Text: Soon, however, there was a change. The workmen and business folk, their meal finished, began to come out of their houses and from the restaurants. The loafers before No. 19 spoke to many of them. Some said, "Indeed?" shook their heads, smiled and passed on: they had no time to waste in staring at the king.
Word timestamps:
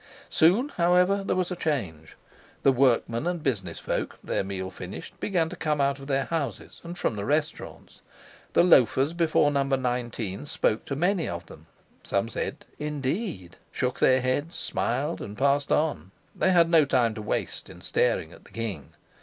Soon, 0.29 0.69
however, 0.69 1.23
there 1.23 1.35
was 1.35 1.51
a 1.51 1.55
change. 1.55 2.17
The 2.63 2.71
workmen 2.71 3.27
and 3.27 3.43
business 3.43 3.77
folk, 3.77 4.17
their 4.23 4.43
meal 4.43 4.71
finished, 4.71 5.19
began 5.19 5.47
to 5.49 5.55
come 5.55 5.79
out 5.79 5.99
of 5.99 6.07
their 6.07 6.25
houses 6.25 6.81
and 6.83 6.97
from 6.97 7.13
the 7.13 7.23
restaurants. 7.23 8.01
The 8.53 8.63
loafers 8.63 9.13
before 9.13 9.51
No. 9.51 9.61
19 9.61 10.47
spoke 10.47 10.85
to 10.85 10.95
many 10.95 11.29
of 11.29 11.45
them. 11.45 11.67
Some 12.03 12.29
said, 12.29 12.65
"Indeed?" 12.79 13.57
shook 13.71 13.99
their 13.99 14.21
heads, 14.21 14.55
smiled 14.55 15.21
and 15.21 15.37
passed 15.37 15.71
on: 15.71 16.09
they 16.35 16.51
had 16.51 16.67
no 16.71 16.83
time 16.83 17.13
to 17.13 17.21
waste 17.21 17.69
in 17.69 17.81
staring 17.81 18.31
at 18.33 18.45
the 18.45 18.49
king. 18.51 18.93